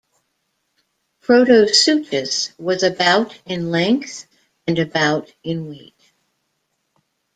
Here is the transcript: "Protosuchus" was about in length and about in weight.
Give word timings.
"Protosuchus" 1.21 2.57
was 2.57 2.81
about 2.81 3.37
in 3.45 3.69
length 3.69 4.25
and 4.65 4.79
about 4.79 5.31
in 5.43 5.69
weight. 5.69 6.13